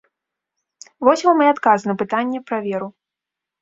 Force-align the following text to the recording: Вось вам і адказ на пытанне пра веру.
Вось 1.07 1.25
вам 1.29 1.45
і 1.45 1.51
адказ 1.53 1.79
на 1.91 1.99
пытанне 2.03 2.39
пра 2.51 2.57
веру. 2.69 2.95